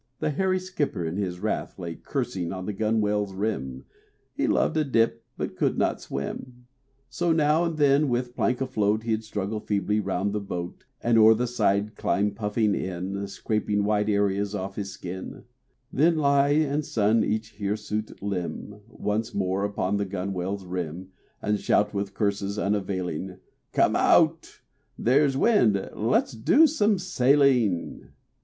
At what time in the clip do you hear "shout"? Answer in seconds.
21.59-21.93